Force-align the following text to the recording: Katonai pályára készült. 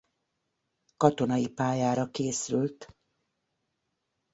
Katonai 0.97 1.47
pályára 1.47 2.09
készült. 2.11 2.95